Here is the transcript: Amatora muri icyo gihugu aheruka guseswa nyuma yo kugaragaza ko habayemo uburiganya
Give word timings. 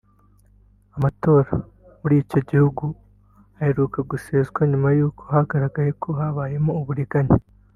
Amatora 0.97 1.51
muri 2.01 2.15
icyo 2.23 2.39
gihugu 2.49 2.83
aheruka 3.59 3.99
guseswa 4.09 4.59
nyuma 4.71 4.89
yo 4.99 5.07
kugaragaza 5.17 5.91
ko 6.01 6.09
habayemo 6.19 6.71
uburiganya 6.81 7.35